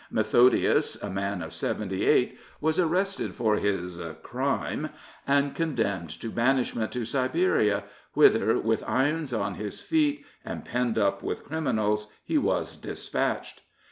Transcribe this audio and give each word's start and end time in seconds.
Methodius, 0.09 0.95
a 1.03 1.11
man 1.11 1.43
of 1.43 1.53
seventy 1.53 2.07
eight, 2.07 2.35
was 2.59 2.79
arrested 2.79 3.35
for 3.35 3.57
his 3.57 4.01
crime," 4.23 4.87
and 5.27 5.53
condemned 5.53 6.09
to 6.21 6.31
banishment 6.31 6.91
to 6.93 7.05
Siberia, 7.05 7.83
whither, 8.15 8.57
with 8.57 8.83
irons 8.87 9.31
on 9.31 9.53
his 9.53 9.79
feet, 9.79 10.25
and 10.43 10.65
penned 10.65 10.97
up 10.97 11.21
with 11.21 11.45
criminals, 11.45 12.11
he 12.25 12.39
was 12.39 12.77
dispatched. 12.77 13.61